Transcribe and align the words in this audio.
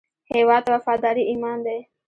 هیواد 0.33 0.61
ته 0.65 0.69
وفاداري 0.75 1.23
ایمان 1.27 1.57
دی 1.65 1.79